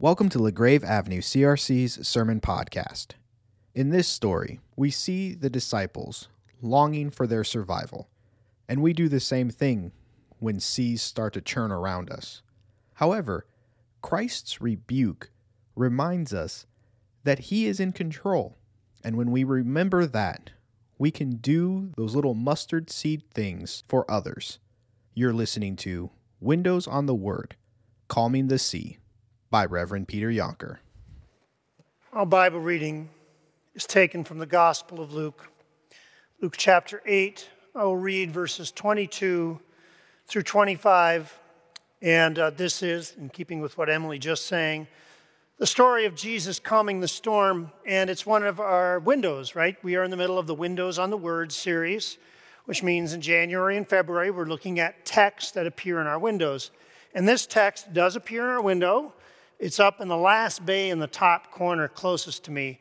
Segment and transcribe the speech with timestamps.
[0.00, 3.14] Welcome to LaGrave Avenue CRC's Sermon Podcast.
[3.74, 6.28] In this story, we see the disciples
[6.62, 8.08] longing for their survival,
[8.68, 9.90] and we do the same thing
[10.38, 12.42] when seas start to churn around us.
[12.94, 13.44] However,
[14.00, 15.32] Christ's rebuke
[15.74, 16.66] reminds us
[17.24, 18.56] that He is in control,
[19.02, 20.50] and when we remember that,
[20.96, 24.60] we can do those little mustard seed things for others.
[25.12, 27.56] You're listening to Windows on the Word
[28.06, 28.98] Calming the Sea
[29.50, 30.76] by Reverend Peter Yonker.
[32.12, 33.08] Our Bible reading
[33.74, 35.50] is taken from the Gospel of Luke,
[36.42, 37.48] Luke chapter 8.
[37.74, 39.58] I will read verses 22
[40.26, 41.38] through 25.
[42.02, 44.86] And uh, this is, in keeping with what Emily just sang,
[45.56, 47.72] the story of Jesus calming the storm.
[47.86, 49.82] And it's one of our windows, right?
[49.82, 52.18] We are in the middle of the Windows on the Word series,
[52.66, 56.70] which means in January and February, we're looking at texts that appear in our windows.
[57.14, 59.14] And this text does appear in our window.
[59.58, 62.80] It's up in the last bay in the top corner closest to me.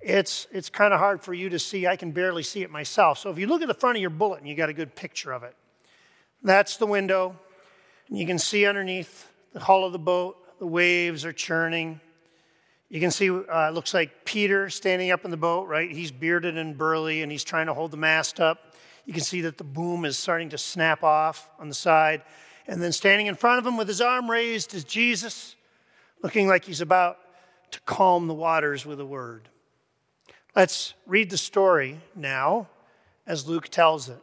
[0.00, 1.86] It's, it's kind of hard for you to see.
[1.86, 3.18] I can barely see it myself.
[3.18, 5.32] So if you look at the front of your bulletin, you got a good picture
[5.32, 5.56] of it.
[6.42, 7.36] That's the window.
[8.08, 12.00] And you can see underneath the hull of the boat, the waves are churning.
[12.88, 15.90] You can see, uh, it looks like Peter standing up in the boat, right?
[15.90, 18.74] He's bearded and burly and he's trying to hold the mast up.
[19.04, 22.22] You can see that the boom is starting to snap off on the side.
[22.66, 25.54] And then standing in front of him with his arm raised is Jesus
[26.22, 27.18] looking like he's about
[27.70, 29.48] to calm the waters with a word.
[30.54, 32.68] Let's read the story now
[33.26, 34.22] as Luke tells it.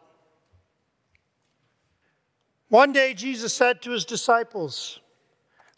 [2.69, 5.00] One day, Jesus said to his disciples,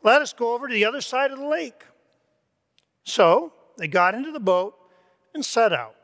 [0.02, 1.83] Let us go over to the other side of the lake.
[3.03, 4.75] So they got into the boat
[5.33, 5.95] and set out.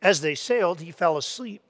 [0.00, 1.60] As they sailed, he fell asleep.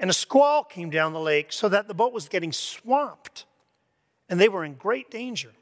[0.00, 3.46] And a squall came down the lake so that the boat was getting swamped,
[4.28, 5.52] and they were in great danger.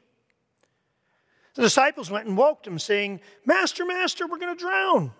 [1.57, 5.11] The disciples went and woke him, saying, Master, Master, we're going to drown.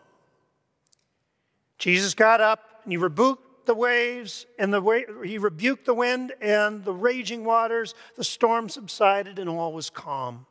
[1.80, 6.86] Jesus got up and he rebuked the waves and the he rebuked the wind and
[6.86, 7.95] the raging waters.
[8.17, 10.45] The storm subsided and all was calm.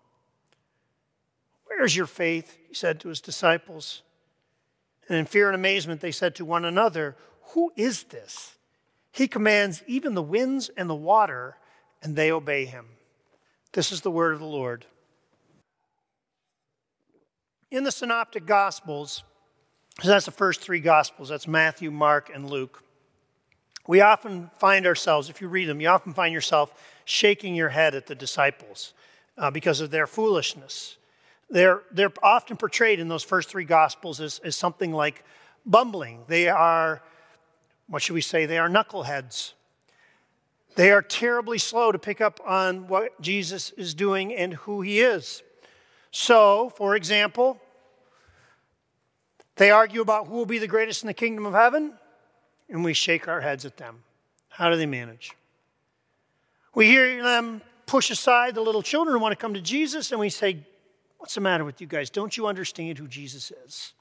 [1.66, 2.58] Where's your faith?
[2.66, 4.02] He said to his disciples.
[5.08, 7.14] And in fear and amazement, they said to one another,
[7.52, 8.56] Who is this?
[9.12, 11.58] He commands even the winds and the water,
[12.02, 12.86] and they obey him.
[13.72, 14.84] This is the word of the Lord.
[17.68, 19.24] In the Synoptic Gospels,
[20.00, 22.84] so that's the first three Gospels, that's Matthew, Mark, and Luke.
[23.88, 26.72] We often find ourselves, if you read them, you often find yourself
[27.04, 28.94] shaking your head at the disciples
[29.36, 30.96] uh, because of their foolishness.
[31.50, 35.24] They're, they're often portrayed in those first three Gospels as, as something like
[35.64, 36.22] bumbling.
[36.28, 37.02] They are,
[37.88, 39.54] what should we say, they are knuckleheads.
[40.76, 45.00] They are terribly slow to pick up on what Jesus is doing and who he
[45.00, 45.42] is.
[46.18, 47.60] So, for example,
[49.56, 51.92] they argue about who will be the greatest in the kingdom of heaven,
[52.70, 54.02] and we shake our heads at them.
[54.48, 55.32] How do they manage?
[56.74, 60.18] We hear them push aside the little children who want to come to Jesus, and
[60.18, 60.64] we say,
[61.18, 62.08] What's the matter with you guys?
[62.08, 63.92] Don't you understand who Jesus is?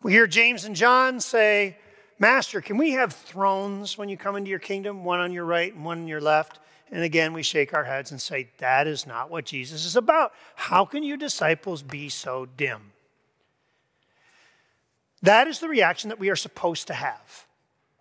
[0.00, 1.76] We hear James and John say,
[2.20, 5.74] Master, can we have thrones when you come into your kingdom, one on your right
[5.74, 6.60] and one on your left?
[6.90, 10.32] And again, we shake our heads and say, That is not what Jesus is about.
[10.54, 12.92] How can you disciples be so dim?
[15.22, 17.46] That is the reaction that we are supposed to have.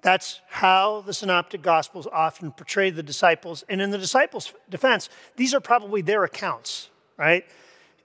[0.01, 3.63] That's how the Synoptic Gospels often portray the disciples.
[3.69, 5.07] And in the disciples' defense,
[5.37, 7.45] these are probably their accounts, right?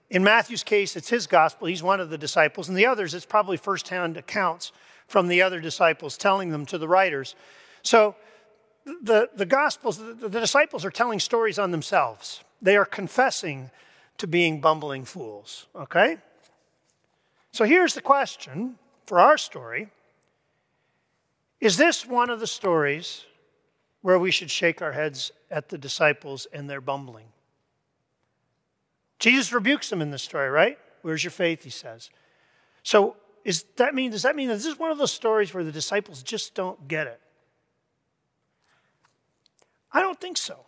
[0.09, 1.67] In Matthew's case, it's his gospel.
[1.67, 2.69] He's one of the disciples.
[2.69, 4.71] And the others, it's probably firsthand accounts
[5.09, 7.35] from the other disciples telling them to the writers.
[7.83, 8.15] So
[9.03, 12.43] the, the Gospels, the, the disciples are telling stories on themselves.
[12.61, 13.71] They are confessing
[14.19, 16.19] to being bumbling fools, okay?
[17.53, 18.77] So here's the question
[19.07, 19.89] for our story
[21.61, 23.25] Is this one of the stories
[24.03, 27.27] where we should shake our heads at the disciples and their bumbling?
[29.19, 30.79] Jesus rebukes them in this story, right?
[31.03, 32.11] Where's your faith, he says.
[32.83, 35.65] So is that mean, does that mean that this is one of those stories where
[35.65, 37.21] the disciples just don't get it?
[39.93, 40.67] I don't think so.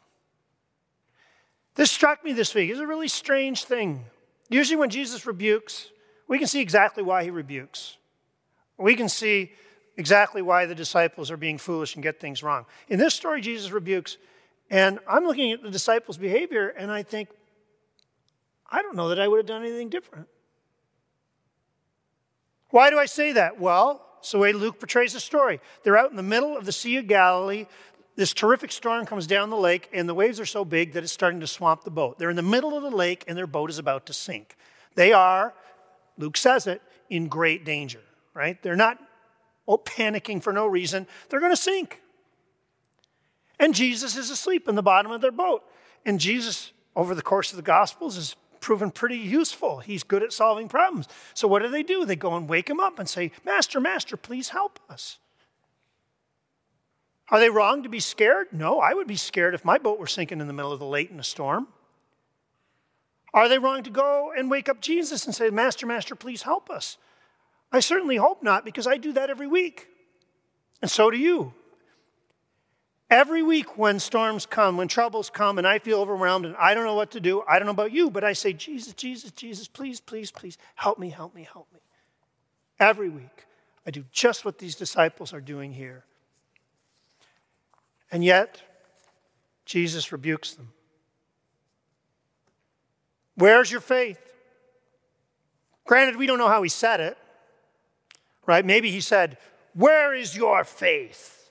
[1.75, 2.70] This struck me this week.
[2.70, 4.05] It's a really strange thing.
[4.49, 5.90] Usually, when Jesus rebukes,
[6.26, 7.96] we can see exactly why he rebukes.
[8.76, 9.52] We can see
[9.96, 12.67] exactly why the disciples are being foolish and get things wrong.
[12.88, 14.17] In this story, Jesus rebukes,
[14.70, 17.28] and I'm looking at the disciples' behavior, and I think,
[18.70, 20.28] I don't know that I would have done anything different.
[22.70, 23.61] Why do I say that?
[23.61, 25.61] Well, it's the way Luke portrays the story.
[25.82, 27.67] They're out in the middle of the Sea of Galilee.
[28.20, 31.11] This terrific storm comes down the lake, and the waves are so big that it's
[31.11, 32.19] starting to swamp the boat.
[32.19, 34.58] They're in the middle of the lake, and their boat is about to sink.
[34.94, 35.55] They are,
[36.19, 38.02] Luke says it, in great danger,
[38.34, 38.62] right?
[38.62, 38.99] They're not
[39.67, 42.02] oh, panicking for no reason, they're going to sink.
[43.58, 45.64] And Jesus is asleep in the bottom of their boat.
[46.05, 49.78] And Jesus, over the course of the Gospels, is proven pretty useful.
[49.78, 51.08] He's good at solving problems.
[51.32, 52.05] So what do they do?
[52.05, 55.19] They go and wake him up and say, Master, Master, please help us.
[57.31, 58.49] Are they wrong to be scared?
[58.53, 60.87] No, I would be scared if my boat were sinking in the middle of the
[60.87, 61.69] lake in a storm.
[63.32, 66.69] Are they wrong to go and wake up Jesus and say, Master, Master, please help
[66.69, 66.99] us?
[67.71, 69.87] I certainly hope not, because I do that every week.
[70.82, 71.55] And so do you.
[73.09, 76.85] Every week, when storms come, when troubles come, and I feel overwhelmed and I don't
[76.85, 79.69] know what to do, I don't know about you, but I say, Jesus, Jesus, Jesus,
[79.69, 81.81] please, please, please, help me, help me, help me.
[82.79, 83.47] Every week,
[83.87, 86.05] I do just what these disciples are doing here.
[88.12, 88.60] And yet,
[89.64, 90.72] Jesus rebukes them.
[93.36, 94.20] Where's your faith?
[95.86, 97.18] Granted, we don't know how he said it,
[98.46, 98.64] right?
[98.64, 99.38] Maybe he said,
[99.74, 101.50] Where is your faith?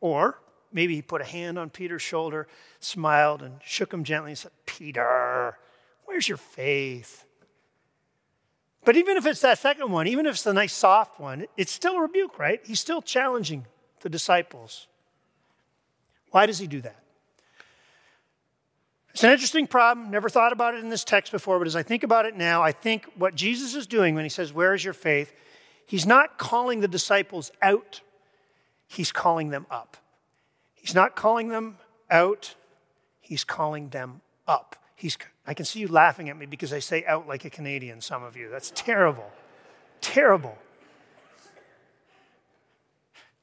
[0.00, 0.38] Or,
[0.72, 2.46] Maybe he put a hand on Peter's shoulder,
[2.80, 5.56] smiled, and shook him gently and said, Peter,
[6.04, 7.24] where's your faith?
[8.84, 11.72] But even if it's that second one, even if it's the nice soft one, it's
[11.72, 12.60] still a rebuke, right?
[12.64, 13.66] He's still challenging
[14.00, 14.86] the disciples.
[16.30, 16.96] Why does he do that?
[19.18, 20.10] It's an interesting problem.
[20.10, 22.62] Never thought about it in this text before, but as I think about it now,
[22.62, 25.32] I think what Jesus is doing when he says, Where is your faith?
[25.86, 28.00] He's not calling the disciples out,
[28.86, 29.96] he's calling them up.
[30.74, 31.78] He's not calling them
[32.10, 32.54] out,
[33.20, 34.76] he's calling them up.
[34.94, 38.00] He's, I can see you laughing at me because I say out like a Canadian,
[38.00, 38.48] some of you.
[38.50, 39.30] That's terrible.
[40.00, 40.58] terrible.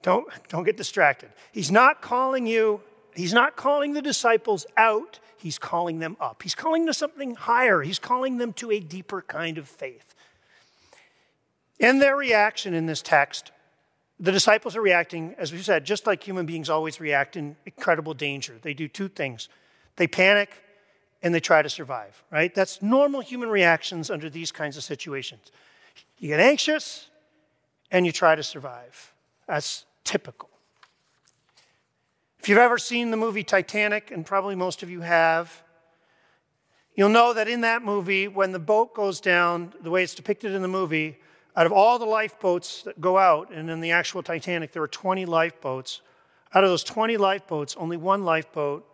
[0.06, 1.30] Don't, don't get distracted.
[1.52, 2.82] He's not calling you,
[3.16, 6.44] he's not calling the disciples out, he's calling them up.
[6.44, 10.14] He's calling them to something higher, he's calling them to a deeper kind of faith.
[11.80, 13.52] In their reaction in this text,
[14.20, 18.14] the disciples are reacting, as we said, just like human beings always react in incredible
[18.14, 18.58] danger.
[18.62, 19.50] They do two things
[19.96, 20.52] they panic
[21.24, 22.54] and they try to survive, right?
[22.54, 25.52] That's normal human reactions under these kinds of situations.
[26.20, 27.10] You get anxious
[27.90, 29.12] and you try to survive.
[29.48, 30.50] That's typical.
[32.40, 35.64] If you've ever seen the movie Titanic, and probably most of you have,
[36.94, 40.54] you'll know that in that movie, when the boat goes down, the way it's depicted
[40.54, 41.18] in the movie,
[41.56, 44.88] out of all the lifeboats that go out, and in the actual Titanic, there were
[44.88, 46.02] 20 lifeboats.
[46.54, 48.88] Out of those 20 lifeboats, only one lifeboat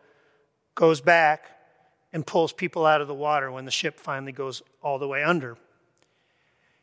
[0.73, 1.45] goes back
[2.13, 5.23] and pulls people out of the water when the ship finally goes all the way
[5.23, 5.57] under.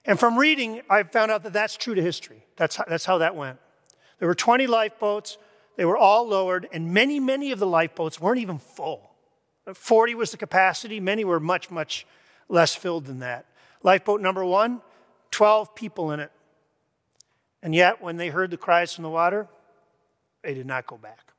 [0.05, 2.45] And from reading, I found out that that's true to history.
[2.57, 3.59] That's how, that's how that went.
[4.19, 5.39] There were 20 lifeboats,
[5.77, 9.11] they were all lowered, and many, many of the lifeboats weren't even full.
[9.73, 12.07] 40 was the capacity, many were much, much
[12.49, 13.47] less filled than that.
[13.83, 14.81] Lifeboat number one
[15.31, 16.33] 12 people in it.
[17.63, 19.47] And yet, when they heard the cries from the water,
[20.43, 21.33] they did not go back.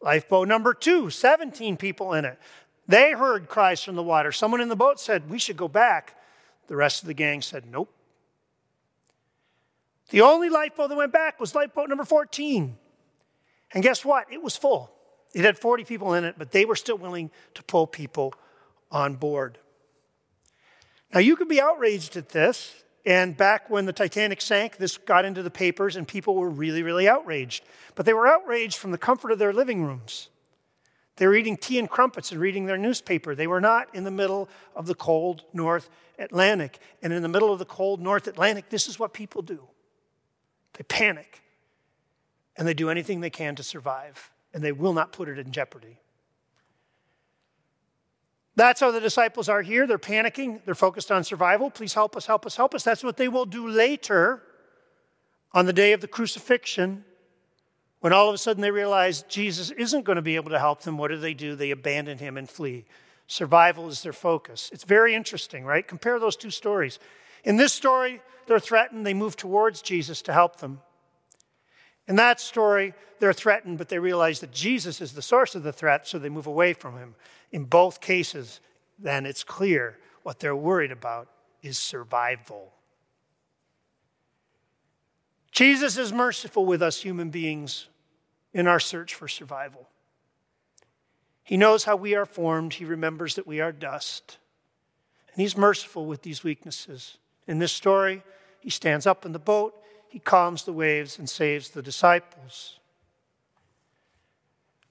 [0.00, 2.38] Lifeboat number two, 17 people in it.
[2.86, 4.32] They heard cries from the water.
[4.32, 6.16] Someone in the boat said, We should go back.
[6.66, 7.90] The rest of the gang said, Nope.
[10.10, 12.76] The only lifeboat that went back was lifeboat number 14.
[13.72, 14.32] And guess what?
[14.32, 14.90] It was full.
[15.34, 18.34] It had 40 people in it, but they were still willing to pull people
[18.90, 19.58] on board.
[21.12, 22.82] Now, you could be outraged at this.
[23.06, 26.82] And back when the Titanic sank, this got into the papers, and people were really,
[26.82, 27.62] really outraged.
[27.94, 30.30] But they were outraged from the comfort of their living rooms.
[31.16, 33.34] They were eating tea and crumpets and reading their newspaper.
[33.34, 36.78] They were not in the middle of the cold North Atlantic.
[37.02, 39.68] And in the middle of the cold North Atlantic, this is what people do
[40.74, 41.40] they panic,
[42.56, 45.50] and they do anything they can to survive, and they will not put it in
[45.52, 45.98] jeopardy.
[48.56, 49.86] That's how the disciples are here.
[49.86, 50.64] They're panicking.
[50.64, 51.70] They're focused on survival.
[51.70, 52.84] Please help us, help us, help us.
[52.84, 54.42] That's what they will do later
[55.52, 57.04] on the day of the crucifixion
[58.00, 60.82] when all of a sudden they realize Jesus isn't going to be able to help
[60.82, 60.98] them.
[60.98, 61.56] What do they do?
[61.56, 62.84] They abandon him and flee.
[63.26, 64.70] Survival is their focus.
[64.72, 65.86] It's very interesting, right?
[65.86, 66.98] Compare those two stories.
[67.44, 69.06] In this story, they're threatened.
[69.06, 70.80] They move towards Jesus to help them.
[72.06, 75.72] In that story, they're threatened, but they realize that Jesus is the source of the
[75.72, 77.14] threat, so they move away from him.
[77.52, 78.60] In both cases,
[78.98, 81.28] then it's clear what they're worried about
[81.62, 82.72] is survival.
[85.50, 87.88] Jesus is merciful with us human beings
[88.52, 89.88] in our search for survival.
[91.42, 94.38] He knows how we are formed, He remembers that we are dust.
[95.32, 97.18] And He's merciful with these weaknesses.
[97.46, 98.22] In this story,
[98.60, 99.74] He stands up in the boat,
[100.08, 102.78] He calms the waves, and saves the disciples.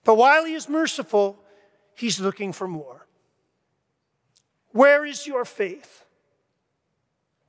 [0.04, 1.40] But while he is merciful,
[1.96, 3.06] he's looking for more.
[4.72, 6.06] Where is your faith?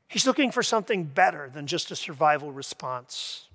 [0.09, 3.49] He's looking for something better than just a survival response.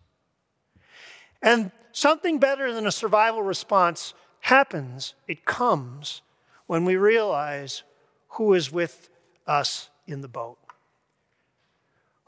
[1.42, 6.22] And something better than a survival response happens, it comes
[6.68, 7.84] when we realize
[8.30, 9.10] who is with
[9.48, 10.58] us in the boat.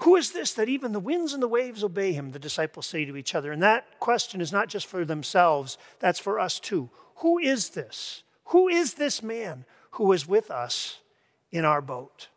[0.03, 2.31] Who is this that even the winds and the waves obey him?
[2.31, 3.51] The disciples say to each other.
[3.51, 6.89] And that question is not just for themselves, that's for us too.
[7.17, 8.23] Who is this?
[8.45, 11.01] Who is this man who is with us
[11.51, 12.29] in our boat?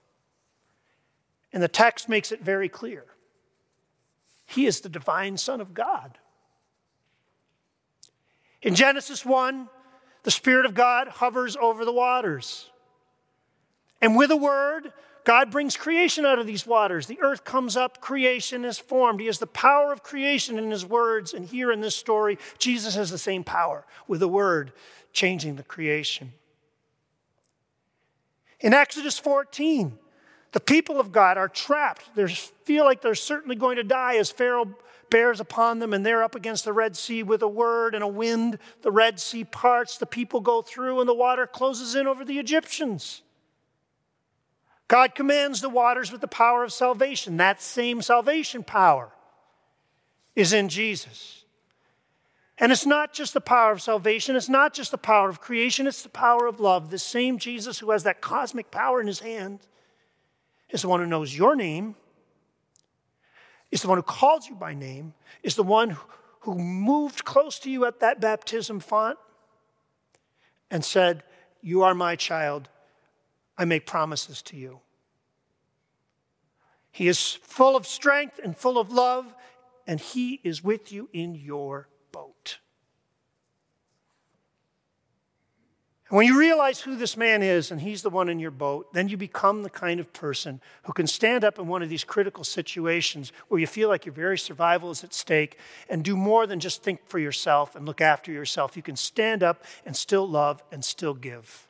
[1.54, 3.06] And the text makes it very clear.
[4.46, 6.18] He is the divine Son of God.
[8.60, 9.68] In Genesis 1,
[10.24, 12.70] the Spirit of God hovers over the waters.
[14.02, 14.92] And with a word,
[15.24, 17.06] God brings creation out of these waters.
[17.06, 19.20] The earth comes up, creation is formed.
[19.20, 21.32] He has the power of creation in his words.
[21.32, 24.72] And here in this story, Jesus has the same power with a word
[25.14, 26.34] changing the creation.
[28.60, 29.98] In Exodus 14,
[30.52, 32.14] the people of God are trapped.
[32.14, 34.76] They feel like they're certainly going to die as Pharaoh
[35.10, 38.08] bears upon them, and they're up against the Red Sea with a word and a
[38.08, 38.58] wind.
[38.82, 42.38] The Red Sea parts, the people go through, and the water closes in over the
[42.38, 43.22] Egyptians.
[44.88, 47.36] God commands the waters with the power of salvation.
[47.38, 49.10] That same salvation power
[50.34, 51.44] is in Jesus.
[52.58, 55.86] And it's not just the power of salvation, it's not just the power of creation,
[55.86, 56.90] it's the power of love.
[56.90, 59.60] The same Jesus who has that cosmic power in his hand
[60.70, 61.96] is the one who knows your name,
[63.72, 65.96] is the one who calls you by name, is the one
[66.40, 69.18] who moved close to you at that baptism font
[70.70, 71.22] and said,
[71.60, 72.68] You are my child.
[73.56, 74.80] I make promises to you.
[76.90, 79.34] He is full of strength and full of love,
[79.86, 82.58] and He is with you in your boat.
[86.08, 88.92] And when you realize who this man is and he's the one in your boat,
[88.92, 92.04] then you become the kind of person who can stand up in one of these
[92.04, 95.58] critical situations where you feel like your very survival is at stake
[95.88, 98.76] and do more than just think for yourself and look after yourself.
[98.76, 101.66] You can stand up and still love and still give.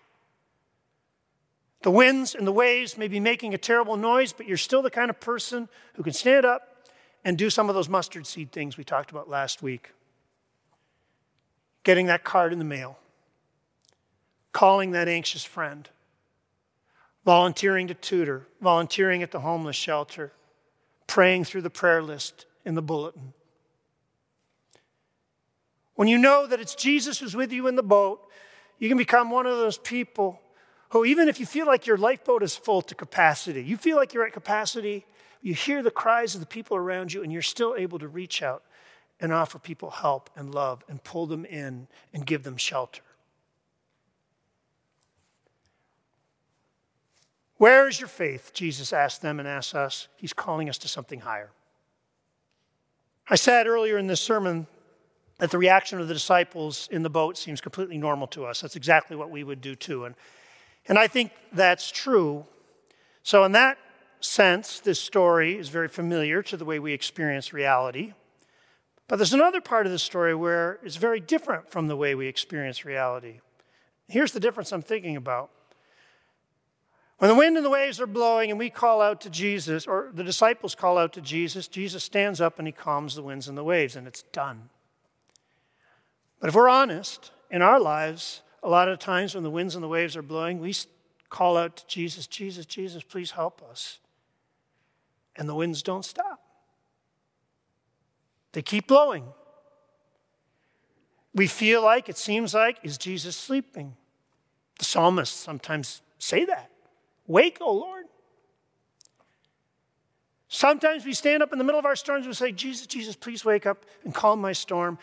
[1.85, 4.91] The winds and the waves may be making a terrible noise, but you're still the
[4.91, 6.89] kind of person who can stand up
[7.27, 9.93] and do some of those mustard seed things we talked about last week.
[11.83, 12.99] Getting that card in the mail,
[14.53, 15.87] calling that anxious friend,
[17.23, 20.33] volunteering to tutor, volunteering at the homeless shelter,
[21.07, 23.35] praying through the prayer list in the bulletin.
[25.97, 28.27] When you know that it's Jesus who's with you in the boat,
[28.79, 30.41] you can become one of those people
[30.91, 34.15] who, even if you feel like your lifeboat is full to capacity, you feel like
[34.15, 35.05] you're at capacity,
[35.43, 38.43] you hear the cries of the people around you, and you're still able to reach
[38.43, 38.63] out
[39.21, 43.03] and offer people help and love and pull them in and give them shelter.
[47.57, 48.53] Where is your faith?
[48.53, 50.09] Jesus asked them and asks us.
[50.17, 51.51] He's calling us to something higher.
[53.29, 54.67] I said earlier in this sermon
[55.39, 58.61] that the reaction of the disciples in the boat seems completely normal to us.
[58.61, 60.05] That's exactly what we would do too.
[60.05, 60.15] And
[60.87, 62.47] and I think that's true.
[63.23, 63.79] So, in that
[64.21, 68.13] sense, this story is very familiar to the way we experience reality.
[69.07, 72.27] But there's another part of the story where it's very different from the way we
[72.27, 73.41] experience reality.
[74.09, 75.51] Here's the difference I'm thinking about.
[77.19, 80.11] When the wind and the waves are blowing and we call out to Jesus, or
[80.13, 83.57] the disciples call out to Jesus, Jesus stands up and he calms the winds and
[83.57, 84.69] the waves, and it's done.
[86.41, 89.85] But if we're honest, in our lives, a lot of times when the winds and
[89.85, 90.75] the waves are blowing, we
[91.29, 93.99] call out to Jesus, Jesus, Jesus, please help us.
[95.37, 96.41] And the winds don't stop,
[98.53, 99.27] they keep blowing.
[101.37, 103.97] We feel like, it seems like, is Jesus sleeping?
[104.79, 106.71] The psalmists sometimes say that.
[107.27, 108.05] Wake, O Lord.
[110.47, 113.45] Sometimes we stand up in the middle of our storms and say, Jesus, Jesus, please
[113.45, 114.97] wake up and calm my storm.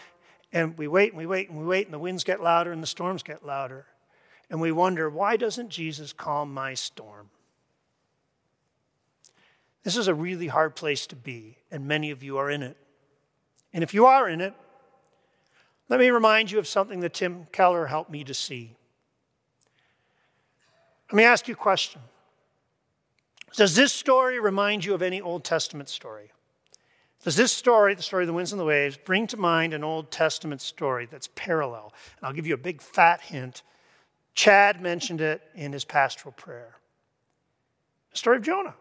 [0.54, 2.84] And we wait and we wait and we wait, and the winds get louder and
[2.84, 3.86] the storms get louder.
[4.50, 7.30] And we wonder, why doesn't Jesus calm my storm?
[9.84, 12.78] This is a really hard place to be, and many of you are in it.
[13.74, 14.54] And if you are in it,
[15.90, 18.76] let me remind you of something that Tim Keller helped me to see.
[21.12, 22.02] Let me ask you a question
[23.56, 26.32] Does this story remind you of any Old Testament story?
[27.24, 29.84] Does this story, the story of the winds and the waves, bring to mind an
[29.84, 31.94] Old Testament story that's parallel?
[32.18, 33.62] And I'll give you a big fat hint.
[34.34, 36.78] Chad mentioned it in his pastoral prayer.
[38.12, 38.74] The story of Jonah.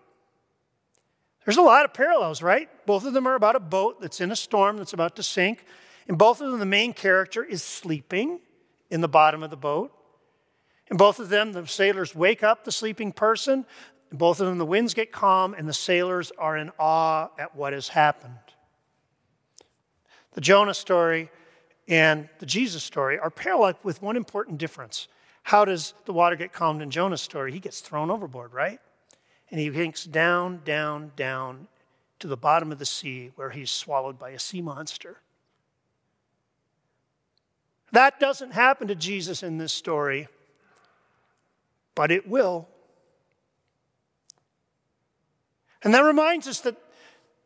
[1.45, 2.69] There's a lot of parallels, right?
[2.87, 5.65] Both of them are about a boat that's in a storm that's about to sink.
[6.07, 8.41] In both of them, the main character is sleeping
[8.91, 9.93] in the bottom of the boat.
[10.91, 13.65] In both of them, the sailors wake up the sleeping person.
[14.13, 17.73] Both of them, the winds get calm, and the sailors are in awe at what
[17.73, 18.35] has happened.
[20.33, 21.31] The Jonah story
[21.89, 25.09] and the Jesus story are parallel with one important difference.
[25.45, 27.53] How does the water get calmed in Jonah's story?
[27.53, 28.81] He gets thrown overboard, right?
[29.51, 31.69] And he sinks down, down, down
[32.21, 35.19] to the bottom of the sea where he's swallowed by a sea monster.
[37.93, 40.29] That doesn't happen to Jesus in this story,
[41.95, 42.69] but it will.
[45.83, 46.77] And that reminds us that,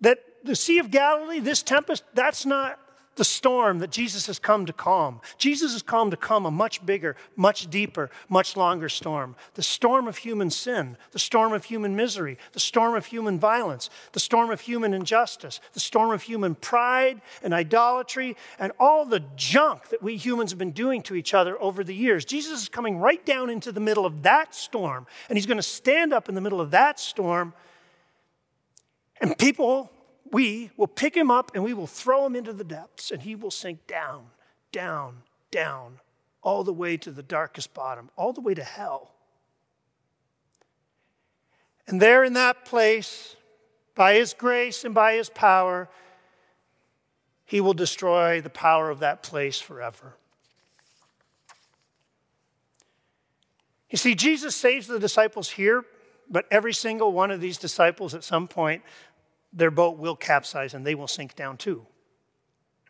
[0.00, 2.79] that the Sea of Galilee, this tempest, that's not
[3.17, 5.21] the storm that Jesus has come to calm.
[5.38, 9.37] Jesus has come to calm a much bigger, much deeper, much longer storm.
[9.55, 13.91] The storm of human sin, the storm of human misery, the storm of human violence,
[14.12, 19.23] the storm of human injustice, the storm of human pride and idolatry, and all the
[19.37, 22.25] junk that we humans have been doing to each other over the years.
[22.25, 25.62] Jesus is coming right down into the middle of that storm, and he's going to
[25.62, 27.55] stand up in the middle of that storm.
[29.25, 29.90] And people
[30.31, 33.35] we will pick him up and we will throw him into the depths, and he
[33.35, 34.26] will sink down,
[34.71, 36.00] down, down,
[36.43, 39.12] all the way to the darkest bottom, all the way to hell.
[41.87, 43.37] And there in that place,
[43.95, 45.88] by his grace and by his power,
[47.47, 50.16] he will destroy the power of that place forever.
[53.88, 55.87] You see, Jesus saves the disciples here,
[56.28, 58.83] but every single one of these disciples at some point
[59.54, 61.87] their boat will capsize and they will sink down too.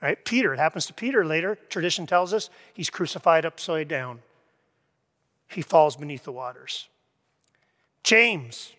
[0.02, 0.23] Right?
[0.25, 1.59] Peter, it happens to Peter later.
[1.68, 4.21] Tradition tells us he's crucified upside down.
[5.49, 6.88] He falls beneath the waters.
[8.02, 8.73] James,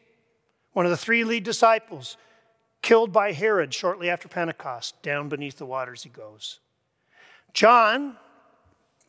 [0.73, 2.17] one of the three lead disciples,
[2.81, 6.59] killed by Herod shortly after Pentecost, down beneath the waters he goes.
[7.53, 8.17] John,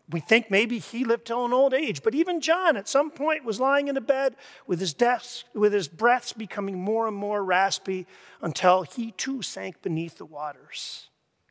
[0.09, 3.45] we think maybe he lived till an old age, but even John at some point
[3.45, 4.37] was lying in a bed
[4.67, 8.07] with his, deaths, with his breaths becoming more and more raspy
[8.41, 11.09] until he too sank beneath the waters.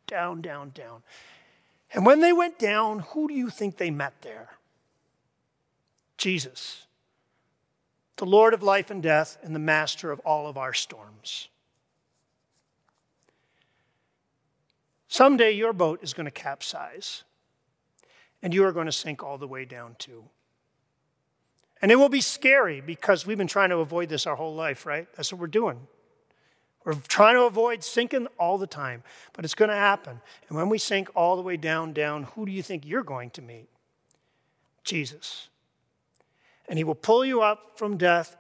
[0.07, 1.03] Down, down, down.
[1.93, 4.51] And when they went down, who do you think they met there?
[6.17, 6.87] Jesus,
[8.15, 11.49] the Lord of life and death, and the master of all of our storms.
[15.09, 17.24] Someday your boat is going to capsize
[18.45, 20.23] and you are going to sink all the way down too.
[21.81, 24.85] And it will be scary because we've been trying to avoid this our whole life,
[24.85, 25.07] right?
[25.17, 25.87] That's what we're doing.
[26.83, 29.01] We're trying to avoid sinking all the time,
[29.33, 30.21] but it's going to happen.
[30.47, 33.31] And when we sink all the way down, down, who do you think you're going
[33.31, 33.67] to meet?
[34.83, 35.49] Jesus.
[36.69, 38.37] And he will pull you up from death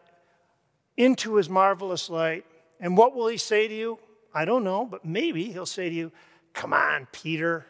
[0.97, 2.45] into his marvelous light.
[2.79, 3.97] And what will he say to you?
[4.35, 6.11] I don't know, but maybe he'll say to you,
[6.53, 7.65] Come on, Peter.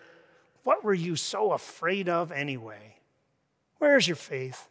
[0.66, 2.96] What were you so afraid of anyway?
[3.78, 4.68] Where's your faith?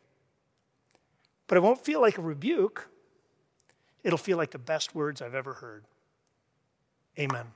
[1.46, 2.88] But it won't feel like a rebuke.
[4.02, 5.84] It'll feel like the best words I've ever heard.
[7.16, 7.46] Amen.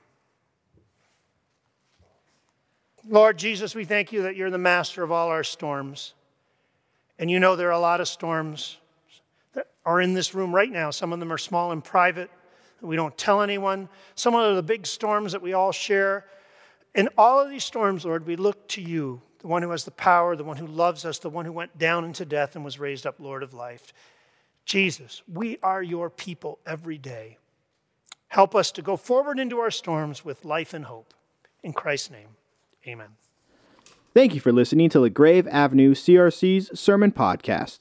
[3.05, 6.13] Lord Jesus, we thank you that you're the master of all our storms.
[7.17, 8.77] And you know there are a lot of storms
[9.53, 10.91] that are in this room right now.
[10.91, 12.31] Some of them are small and private,
[12.79, 13.89] that we don't tell anyone.
[14.15, 16.25] Some of them are the big storms that we all share.
[16.95, 19.91] In all of these storms, Lord, we look to you, the one who has the
[19.91, 22.79] power, the one who loves us, the one who went down into death and was
[22.79, 23.93] raised up Lord of life.
[24.65, 27.37] Jesus, we are your people every day.
[28.29, 31.13] Help us to go forward into our storms with life and hope.
[31.63, 32.29] In Christ's name,
[32.87, 33.09] amen.
[34.13, 37.79] Thank you for listening to LaGrave Avenue CRC's Sermon Podcast.